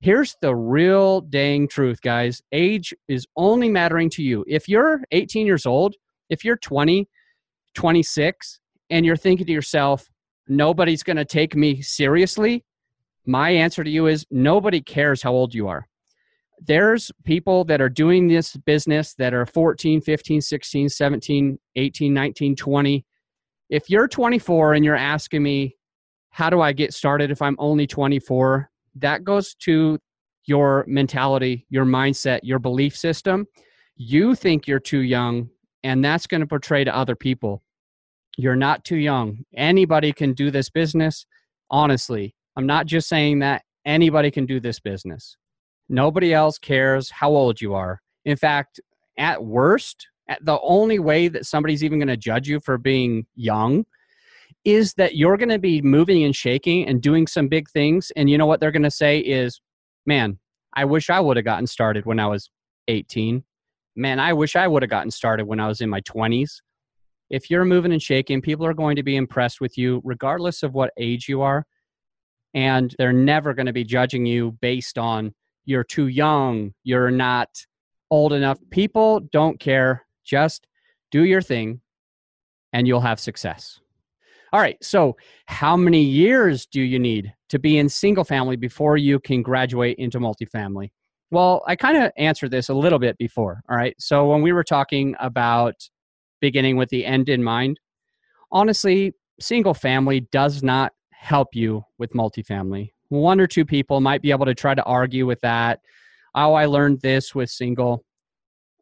Here's 0.00 0.34
the 0.40 0.54
real 0.54 1.20
dang 1.20 1.68
truth, 1.68 2.00
guys. 2.00 2.40
Age 2.50 2.94
is 3.08 3.26
only 3.36 3.68
mattering 3.68 4.08
to 4.10 4.22
you. 4.22 4.44
If 4.48 4.68
you're 4.68 5.02
18 5.10 5.46
years 5.46 5.66
old, 5.66 5.94
if 6.30 6.44
you're 6.44 6.56
20, 6.56 7.08
26, 7.74 8.60
and 8.90 9.04
you're 9.04 9.16
thinking 9.16 9.46
to 9.46 9.52
yourself, 9.52 10.08
nobody's 10.48 11.02
going 11.02 11.18
to 11.18 11.24
take 11.24 11.54
me 11.54 11.82
seriously, 11.82 12.64
my 13.26 13.50
answer 13.50 13.84
to 13.84 13.90
you 13.90 14.06
is 14.06 14.26
nobody 14.30 14.80
cares 14.80 15.22
how 15.22 15.32
old 15.32 15.54
you 15.54 15.68
are. 15.68 15.86
There's 16.64 17.10
people 17.24 17.64
that 17.64 17.80
are 17.80 17.88
doing 17.88 18.28
this 18.28 18.56
business 18.56 19.14
that 19.14 19.34
are 19.34 19.46
14, 19.46 20.00
15, 20.00 20.40
16, 20.40 20.88
17, 20.88 21.58
18, 21.76 22.14
19, 22.14 22.56
20, 22.56 23.04
if 23.72 23.88
you're 23.88 24.06
24 24.06 24.74
and 24.74 24.84
you're 24.84 24.94
asking 24.94 25.42
me, 25.42 25.76
how 26.28 26.50
do 26.50 26.60
I 26.60 26.72
get 26.72 26.92
started 26.92 27.30
if 27.30 27.40
I'm 27.40 27.56
only 27.58 27.86
24? 27.86 28.70
That 28.96 29.24
goes 29.24 29.54
to 29.60 29.98
your 30.44 30.84
mentality, 30.86 31.66
your 31.70 31.84
mindset, 31.84 32.40
your 32.42 32.58
belief 32.58 32.96
system. 32.96 33.46
You 33.96 34.34
think 34.34 34.66
you're 34.66 34.78
too 34.78 35.00
young, 35.00 35.48
and 35.82 36.04
that's 36.04 36.26
going 36.26 36.42
to 36.42 36.46
portray 36.46 36.84
to 36.84 36.94
other 36.94 37.16
people. 37.16 37.62
You're 38.36 38.56
not 38.56 38.84
too 38.84 38.96
young. 38.96 39.44
Anybody 39.56 40.12
can 40.12 40.32
do 40.32 40.50
this 40.50 40.68
business. 40.68 41.26
Honestly, 41.70 42.34
I'm 42.56 42.66
not 42.66 42.86
just 42.86 43.08
saying 43.08 43.38
that 43.38 43.62
anybody 43.84 44.30
can 44.30 44.46
do 44.46 44.60
this 44.60 44.80
business. 44.80 45.36
Nobody 45.88 46.32
else 46.32 46.58
cares 46.58 47.10
how 47.10 47.30
old 47.30 47.60
you 47.60 47.74
are. 47.74 48.00
In 48.24 48.36
fact, 48.36 48.80
at 49.18 49.44
worst, 49.44 50.06
the 50.40 50.58
only 50.62 50.98
way 50.98 51.28
that 51.28 51.46
somebody's 51.46 51.84
even 51.84 51.98
going 51.98 52.08
to 52.08 52.16
judge 52.16 52.48
you 52.48 52.60
for 52.60 52.78
being 52.78 53.26
young 53.34 53.84
is 54.64 54.94
that 54.94 55.16
you're 55.16 55.36
going 55.36 55.48
to 55.48 55.58
be 55.58 55.82
moving 55.82 56.22
and 56.22 56.36
shaking 56.36 56.86
and 56.86 57.02
doing 57.02 57.26
some 57.26 57.48
big 57.48 57.68
things. 57.68 58.12
And 58.16 58.30
you 58.30 58.38
know 58.38 58.46
what 58.46 58.60
they're 58.60 58.70
going 58.70 58.82
to 58.84 58.90
say 58.90 59.18
is, 59.18 59.60
man, 60.06 60.38
I 60.74 60.84
wish 60.84 61.10
I 61.10 61.20
would 61.20 61.36
have 61.36 61.44
gotten 61.44 61.66
started 61.66 62.06
when 62.06 62.20
I 62.20 62.26
was 62.28 62.48
18. 62.88 63.42
Man, 63.96 64.20
I 64.20 64.32
wish 64.32 64.56
I 64.56 64.68
would 64.68 64.82
have 64.82 64.90
gotten 64.90 65.10
started 65.10 65.46
when 65.46 65.60
I 65.60 65.66
was 65.68 65.80
in 65.80 65.90
my 65.90 66.00
20s. 66.02 66.60
If 67.28 67.50
you're 67.50 67.64
moving 67.64 67.92
and 67.92 68.00
shaking, 68.00 68.40
people 68.40 68.64
are 68.64 68.74
going 68.74 68.96
to 68.96 69.02
be 69.02 69.16
impressed 69.16 69.60
with 69.60 69.76
you 69.76 70.00
regardless 70.04 70.62
of 70.62 70.74
what 70.74 70.92
age 70.96 71.28
you 71.28 71.42
are. 71.42 71.66
And 72.54 72.94
they're 72.98 73.12
never 73.12 73.54
going 73.54 73.66
to 73.66 73.72
be 73.72 73.84
judging 73.84 74.26
you 74.26 74.52
based 74.60 74.96
on 74.96 75.34
you're 75.64 75.84
too 75.84 76.08
young, 76.08 76.74
you're 76.84 77.10
not 77.10 77.48
old 78.10 78.32
enough. 78.32 78.58
People 78.70 79.20
don't 79.32 79.58
care 79.58 80.04
just 80.24 80.66
do 81.10 81.24
your 81.24 81.42
thing 81.42 81.80
and 82.72 82.86
you'll 82.86 83.00
have 83.00 83.20
success. 83.20 83.80
All 84.52 84.60
right, 84.60 84.76
so 84.82 85.16
how 85.46 85.76
many 85.76 86.02
years 86.02 86.66
do 86.66 86.82
you 86.82 86.98
need 86.98 87.32
to 87.48 87.58
be 87.58 87.78
in 87.78 87.88
single 87.88 88.24
family 88.24 88.56
before 88.56 88.98
you 88.98 89.18
can 89.18 89.40
graduate 89.42 89.96
into 89.98 90.18
multifamily? 90.18 90.90
Well, 91.30 91.62
I 91.66 91.76
kind 91.76 91.96
of 91.96 92.12
answered 92.18 92.50
this 92.50 92.68
a 92.68 92.74
little 92.74 92.98
bit 92.98 93.16
before. 93.16 93.62
All 93.70 93.76
right, 93.76 93.94
so 93.98 94.28
when 94.28 94.42
we 94.42 94.52
were 94.52 94.64
talking 94.64 95.14
about 95.20 95.74
beginning 96.42 96.76
with 96.76 96.90
the 96.90 97.06
end 97.06 97.30
in 97.30 97.42
mind, 97.42 97.80
honestly, 98.50 99.14
single 99.40 99.72
family 99.72 100.20
does 100.32 100.62
not 100.62 100.92
help 101.10 101.54
you 101.54 101.84
with 101.98 102.12
multifamily. 102.12 102.90
One 103.12 103.40
or 103.40 103.46
two 103.46 103.66
people 103.66 104.00
might 104.00 104.22
be 104.22 104.30
able 104.30 104.46
to 104.46 104.54
try 104.54 104.74
to 104.74 104.82
argue 104.84 105.26
with 105.26 105.38
that. 105.42 105.80
Oh, 106.34 106.54
I 106.54 106.64
learned 106.64 107.02
this 107.02 107.34
with 107.34 107.50
single. 107.50 108.06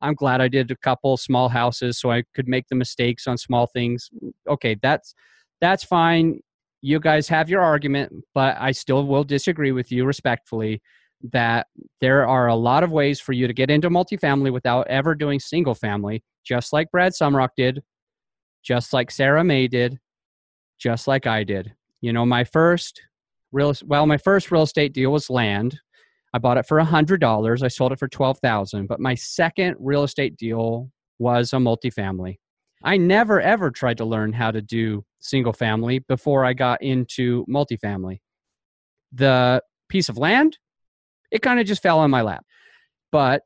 I'm 0.02 0.14
glad 0.14 0.40
I 0.40 0.46
did 0.46 0.70
a 0.70 0.76
couple 0.76 1.16
small 1.16 1.48
houses 1.48 1.98
so 1.98 2.12
I 2.12 2.22
could 2.32 2.46
make 2.46 2.68
the 2.68 2.76
mistakes 2.76 3.26
on 3.26 3.36
small 3.36 3.66
things. 3.66 4.08
Okay, 4.48 4.76
that's 4.80 5.16
that's 5.60 5.82
fine. 5.82 6.38
You 6.80 7.00
guys 7.00 7.26
have 7.26 7.50
your 7.50 7.60
argument, 7.60 8.12
but 8.32 8.56
I 8.60 8.70
still 8.70 9.04
will 9.04 9.24
disagree 9.24 9.72
with 9.72 9.90
you 9.90 10.04
respectfully 10.04 10.80
that 11.32 11.66
there 12.00 12.24
are 12.24 12.46
a 12.46 12.54
lot 12.54 12.84
of 12.84 12.92
ways 12.92 13.18
for 13.18 13.32
you 13.32 13.48
to 13.48 13.52
get 13.52 13.68
into 13.68 13.90
multifamily 13.90 14.52
without 14.52 14.86
ever 14.86 15.16
doing 15.16 15.40
single 15.40 15.74
family, 15.74 16.22
just 16.44 16.72
like 16.72 16.88
Brad 16.92 17.14
Sumrock 17.20 17.50
did, 17.56 17.82
just 18.62 18.92
like 18.92 19.10
Sarah 19.10 19.42
May 19.42 19.66
did, 19.66 19.98
just 20.78 21.08
like 21.08 21.26
I 21.26 21.42
did. 21.42 21.74
You 22.00 22.12
know, 22.12 22.24
my 22.24 22.44
first 22.44 23.02
real 23.52 23.74
well, 23.84 24.06
my 24.06 24.18
first 24.18 24.50
real 24.50 24.62
estate 24.62 24.92
deal 24.92 25.12
was 25.12 25.30
land 25.30 25.80
I 26.32 26.38
bought 26.38 26.58
it 26.58 26.66
for 26.66 26.78
a 26.78 26.84
hundred 26.84 27.20
dollars. 27.20 27.62
I 27.62 27.68
sold 27.68 27.92
it 27.92 27.98
for 27.98 28.08
twelve 28.08 28.38
thousand. 28.38 28.86
But 28.86 29.00
my 29.00 29.14
second 29.14 29.76
real 29.80 30.04
estate 30.04 30.36
deal 30.36 30.90
was 31.18 31.52
a 31.52 31.56
multifamily. 31.56 32.38
I 32.82 32.96
never 32.96 33.40
ever 33.40 33.70
tried 33.70 33.98
to 33.98 34.04
learn 34.04 34.32
how 34.32 34.50
to 34.50 34.62
do 34.62 35.04
single 35.20 35.52
family 35.52 35.98
before 35.98 36.44
I 36.44 36.52
got 36.52 36.82
into 36.82 37.44
multifamily. 37.46 38.20
The 39.12 39.62
piece 39.88 40.08
of 40.08 40.16
land, 40.16 40.58
it 41.30 41.42
kind 41.42 41.60
of 41.60 41.66
just 41.66 41.82
fell 41.82 41.98
on 41.98 42.10
my 42.10 42.22
lap. 42.22 42.44
But 43.10 43.42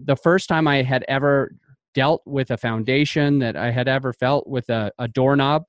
the 0.00 0.16
first 0.16 0.48
time 0.48 0.68
I 0.68 0.82
had 0.82 1.04
ever 1.08 1.52
dealt 1.92 2.22
with 2.24 2.52
a 2.52 2.56
foundation 2.56 3.40
that 3.40 3.56
I 3.56 3.72
had 3.72 3.88
ever 3.88 4.12
felt 4.12 4.46
with 4.46 4.68
a, 4.70 4.92
a 4.98 5.08
doorknob 5.08 5.64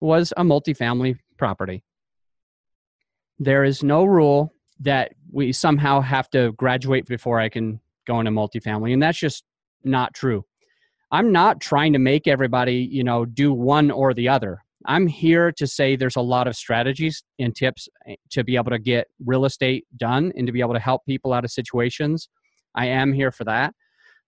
was 0.00 0.32
a 0.36 0.42
multifamily 0.42 1.16
property. 1.38 1.84
There 3.42 3.64
is 3.64 3.82
no 3.82 4.04
rule 4.04 4.54
that 4.80 5.14
we 5.32 5.52
somehow 5.52 6.00
have 6.00 6.30
to 6.30 6.52
graduate 6.52 7.06
before 7.06 7.40
I 7.40 7.48
can 7.48 7.80
go 8.06 8.20
into 8.20 8.30
multifamily. 8.30 8.92
And 8.92 9.02
that's 9.02 9.18
just 9.18 9.42
not 9.82 10.14
true. 10.14 10.44
I'm 11.10 11.32
not 11.32 11.60
trying 11.60 11.92
to 11.92 11.98
make 11.98 12.28
everybody, 12.28 12.88
you 12.90 13.02
know, 13.02 13.24
do 13.24 13.52
one 13.52 13.90
or 13.90 14.14
the 14.14 14.28
other. 14.28 14.62
I'm 14.86 15.08
here 15.08 15.50
to 15.52 15.66
say 15.66 15.96
there's 15.96 16.16
a 16.16 16.20
lot 16.20 16.46
of 16.46 16.54
strategies 16.54 17.24
and 17.38 17.54
tips 17.54 17.88
eh, 18.06 18.14
to 18.30 18.44
be 18.44 18.54
able 18.54 18.70
to 18.70 18.78
get 18.78 19.08
real 19.24 19.44
estate 19.44 19.86
done 19.96 20.32
and 20.36 20.46
to 20.46 20.52
be 20.52 20.60
able 20.60 20.74
to 20.74 20.80
help 20.80 21.04
people 21.04 21.32
out 21.32 21.44
of 21.44 21.50
situations. 21.50 22.28
I 22.76 22.86
am 22.86 23.12
here 23.12 23.32
for 23.32 23.44
that. 23.44 23.74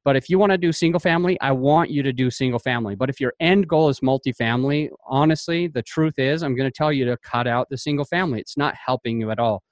But 0.04 0.16
if 0.16 0.28
you 0.28 0.38
want 0.38 0.52
to 0.52 0.58
do 0.58 0.70
single 0.70 1.00
family, 1.00 1.40
I 1.40 1.52
want 1.52 1.90
you 1.90 2.02
to 2.02 2.12
do 2.12 2.30
single 2.30 2.58
family. 2.58 2.94
But 2.94 3.08
if 3.08 3.20
your 3.20 3.32
end 3.40 3.66
goal 3.68 3.88
is 3.88 4.00
multifamily, 4.00 4.90
honestly, 5.06 5.66
the 5.66 5.82
truth 5.82 6.18
is, 6.18 6.42
I'm 6.42 6.54
going 6.54 6.70
to 6.70 6.76
tell 6.76 6.92
you 6.92 7.06
to 7.06 7.16
cut 7.18 7.46
out 7.46 7.68
the 7.70 7.78
single 7.78 8.04
family. 8.04 8.40
It's 8.40 8.56
not 8.58 8.74
helping 8.74 9.18
you 9.18 9.30
at 9.30 9.38
all. 9.38 9.62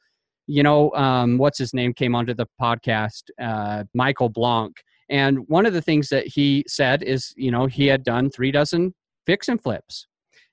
You 0.46 0.62
know, 0.62 0.90
um, 0.92 1.36
what's 1.36 1.58
his 1.58 1.74
name 1.74 1.92
came 1.92 2.14
onto 2.14 2.34
the 2.34 2.46
podcast, 2.60 3.24
uh, 3.40 3.84
Michael 3.94 4.30
Blank. 4.30 4.76
And 5.10 5.46
one 5.48 5.66
of 5.66 5.74
the 5.74 5.82
things 5.82 6.08
that 6.08 6.26
he 6.26 6.64
said 6.66 7.02
is, 7.02 7.34
you 7.36 7.50
know, 7.50 7.66
he 7.66 7.86
had 7.86 8.02
done 8.02 8.30
three 8.30 8.50
dozen 8.50 8.94
fix 9.26 9.48
and 9.48 9.62
flips. 9.62 10.06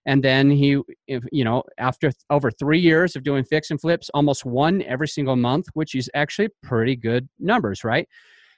And 0.06 0.24
then 0.24 0.50
he, 0.50 0.80
you 1.08 1.44
know, 1.44 1.64
after 1.78 2.12
over 2.30 2.52
three 2.52 2.80
years 2.80 3.16
of 3.16 3.24
doing 3.24 3.44
fix 3.44 3.70
and 3.70 3.80
flips, 3.80 4.10
almost 4.14 4.44
one 4.44 4.82
every 4.84 5.08
single 5.08 5.36
month, 5.36 5.68
which 5.74 5.96
is 5.96 6.10
actually 6.14 6.50
pretty 6.64 6.96
good 6.96 7.30
numbers, 7.40 7.84
right? 7.84 8.08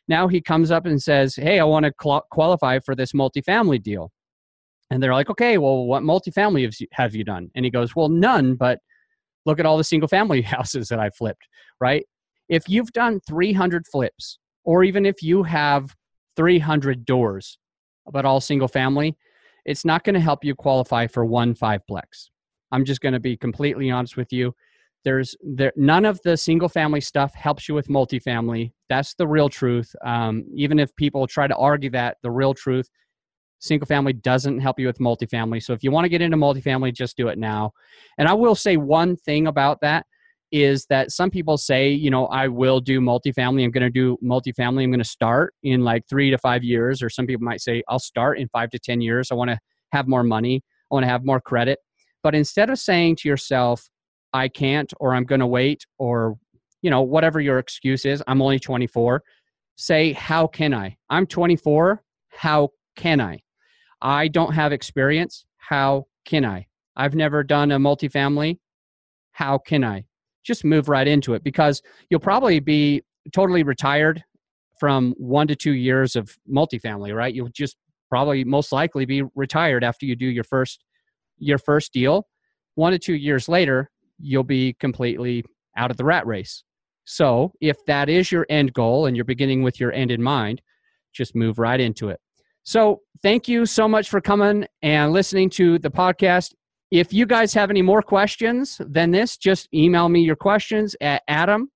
Now 0.08 0.28
he 0.28 0.42
comes 0.42 0.72
up 0.72 0.86
and 0.86 1.02
says, 1.02 1.36
Hey, 1.36 1.60
I 1.60 1.64
want 1.64 1.86
to 1.86 2.22
qualify 2.32 2.80
for 2.80 2.96
this 2.96 3.12
multifamily 3.14 3.82
deal. 3.82 4.12
And 4.90 5.02
they're 5.02 5.14
like, 5.14 5.30
Okay, 5.30 5.58
well, 5.58 5.86
what 5.86 6.04
multifamily 6.04 6.64
have 6.64 6.74
you, 6.80 6.88
have 6.92 7.16
you 7.16 7.24
done? 7.24 7.50
And 7.56 7.66
he 7.66 7.72
goes, 7.72 7.96
Well, 7.96 8.10
none, 8.10 8.56
but 8.56 8.80
look 9.46 9.60
at 9.60 9.66
all 9.66 9.78
the 9.78 9.84
single 9.84 10.08
family 10.08 10.42
houses 10.42 10.90
that 10.90 11.00
I 11.00 11.10
flipped, 11.10 11.48
right? 11.80 12.06
If 12.50 12.68
you've 12.68 12.92
done 12.92 13.22
300 13.28 13.86
flips, 13.88 14.38
or 14.64 14.84
even 14.84 15.06
if 15.06 15.24
you 15.24 15.44
have 15.44 15.96
300 16.36 17.06
doors, 17.06 17.58
but 18.12 18.26
all 18.26 18.42
single 18.42 18.68
family, 18.68 19.18
it's 19.66 19.86
not 19.86 20.04
going 20.04 20.16
to 20.16 20.20
help 20.20 20.44
you 20.44 20.56
qualify 20.56 21.08
for 21.08 21.26
one 21.26 21.56
fiveplex. 21.56 22.30
I'm 22.72 22.86
just 22.86 23.02
going 23.02 23.14
to 23.14 23.20
be 23.20 23.38
completely 23.38 23.92
honest 23.92 24.18
with 24.18 24.32
you. 24.32 24.54
There's 25.04 25.36
there 25.42 25.74
none 25.76 26.06
of 26.06 26.20
the 26.24 26.38
single 26.38 26.70
family 26.70 27.02
stuff 27.02 27.34
helps 27.34 27.68
you 27.68 27.76
with 27.76 27.88
multifamily. 27.88 28.72
That's 28.90 29.14
the 29.16 29.28
real 29.28 29.50
truth. 29.50 29.96
Um, 30.06 30.46
even 30.56 30.80
if 30.80 30.96
people 30.96 31.26
try 31.28 31.48
to 31.48 31.56
argue 31.56 31.90
that, 31.92 32.18
the 32.22 32.32
real 32.32 32.54
truth, 32.54 32.90
single 33.60 33.86
family 33.86 34.14
doesn't 34.14 34.60
help 34.60 34.80
you 34.80 34.88
with 34.88 35.00
multifamily. 35.00 35.64
So 35.64 35.74
if 35.74 35.84
you 35.84 35.92
want 35.92 36.06
to 36.06 36.10
get 36.10 36.22
into 36.22 36.38
multifamily, 36.38 36.94
just 36.94 37.18
do 37.18 37.30
it 37.30 37.38
now. 37.38 37.72
And 38.18 38.28
I 38.28 38.34
will 38.34 38.56
say 38.56 38.78
one 38.78 39.16
thing 39.16 39.48
about 39.48 39.82
that 39.82 40.06
is 40.52 40.86
that 40.88 41.12
some 41.12 41.30
people 41.30 41.58
say, 41.58 41.90
you 41.90 42.10
know, 42.10 42.28
I 42.28 42.48
will 42.48 42.82
do 42.82 43.00
multifamily. 43.00 43.64
I'm 43.64 43.72
going 43.72 43.84
to 43.84 43.90
do 43.90 44.18
multifamily. 44.24 44.84
I'm 44.84 44.92
going 44.92 45.00
to 45.00 45.06
start 45.06 45.54
in 45.64 45.82
like 45.82 46.04
three 46.10 46.30
to 46.30 46.38
five 46.38 46.64
years. 46.64 47.02
Or 47.02 47.10
some 47.10 47.26
people 47.26 47.46
might 47.46 47.62
say, 47.62 47.82
I'll 47.88 48.00
start 48.00 48.38
in 48.38 48.50
five 48.50 48.70
to 48.72 48.80
10 48.80 49.00
years. 49.00 49.32
I 49.32 49.36
want 49.36 49.50
to 49.50 49.60
have 49.94 50.08
more 50.08 50.24
money. 50.24 50.62
I 50.92 50.96
want 50.96 51.06
to 51.06 51.10
have 51.10 51.24
more 51.24 51.40
credit. 51.40 51.80
But 52.22 52.36
instead 52.36 52.70
of 52.70 52.80
saying 52.80 53.18
to 53.18 53.30
yourself, 53.30 53.90
I 54.34 54.48
can't, 54.48 54.92
or 55.00 55.14
I'm 55.14 55.26
going 55.26 55.40
to 55.40 55.48
wait, 55.48 55.86
or, 55.98 56.38
you 56.82 56.90
know, 56.90 57.02
whatever 57.02 57.40
your 57.40 57.60
excuse 57.60 58.06
is, 58.06 58.24
I'm 58.28 58.42
only 58.42 58.60
24, 58.60 59.22
say, 59.76 60.14
how 60.14 60.48
can 60.48 60.74
I? 60.74 60.96
I'm 61.10 61.26
24. 61.26 62.02
How 62.30 62.70
can 62.96 63.22
I? 63.22 63.40
I 64.02 64.28
don't 64.28 64.54
have 64.54 64.72
experience. 64.72 65.46
How 65.58 66.06
can 66.26 66.46
I? 66.46 66.68
I've 66.96 67.16
never 67.16 67.44
done 67.44 67.72
a 67.72 67.80
multifamily. 67.80 68.58
How 69.32 69.58
can 69.58 69.84
I? 69.84 70.06
just 70.44 70.64
move 70.64 70.90
right 70.90 71.08
into 71.08 71.34
it 71.34 71.44
because 71.44 71.82
you'll 72.10 72.20
probably 72.20 72.60
be 72.60 73.02
totally 73.32 73.64
retired 73.64 74.24
from 74.80 75.14
one 75.18 75.48
to 75.48 75.56
two 75.56 75.74
years 75.74 76.16
of 76.16 76.36
multifamily, 76.52 77.16
right? 77.16 77.34
You'll 77.34 77.50
just 77.50 77.78
probably 78.10 78.44
most 78.44 78.72
likely 78.72 79.06
be 79.06 79.24
retired 79.36 79.84
after 79.84 80.06
you 80.06 80.16
do 80.16 80.26
your 80.26 80.44
first 80.44 80.84
your 81.38 81.58
first 81.58 81.94
deal. 81.94 82.28
One 82.76 82.92
to 82.92 83.00
two 83.00 83.16
years 83.16 83.48
later, 83.48 83.91
you'll 84.22 84.44
be 84.44 84.74
completely 84.80 85.44
out 85.78 85.92
of 85.92 85.98
the 85.98 86.06
rat 86.06 86.26
race. 86.26 86.64
So, 87.06 87.52
if 87.62 87.78
that 87.88 88.10
is 88.10 88.32
your 88.32 88.46
end 88.50 88.74
goal 88.74 89.06
and 89.06 89.16
you're 89.16 89.26
beginning 89.26 89.64
with 89.64 89.80
your 89.80 89.92
end 89.92 90.12
in 90.12 90.22
mind, 90.22 90.62
just 91.14 91.36
move 91.36 91.60
right 91.60 91.80
into 91.80 92.10
it. 92.10 92.20
So, 92.64 93.02
thank 93.24 93.48
you 93.48 93.66
so 93.66 93.88
much 93.88 94.10
for 94.10 94.22
coming 94.22 94.66
and 94.82 95.12
listening 95.12 95.50
to 95.52 95.80
the 95.80 95.92
podcast. 95.92 96.54
If 96.92 97.14
you 97.14 97.26
guys 97.26 97.54
have 97.54 97.70
any 97.70 97.82
more 97.82 98.02
questions 98.02 98.80
than 98.86 99.12
this, 99.12 99.38
just 99.38 99.70
email 99.74 100.10
me 100.10 100.22
your 100.22 100.36
questions 100.36 100.96
at 101.02 101.24
adam 101.28 101.70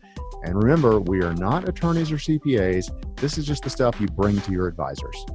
and 0.47 0.55
remember, 0.55 1.01
we 1.01 1.23
are 1.23 1.35
not 1.35 1.69
attorneys 1.69 2.13
or 2.13 2.17
CPAs. 2.17 3.17
This 3.17 3.37
is 3.37 3.47
just 3.47 3.65
the 3.65 3.71
stuff 3.71 4.01
you 4.01 4.07
bring 4.07 4.41
to 4.43 4.53
your 4.53 4.69
advisors. 4.69 5.27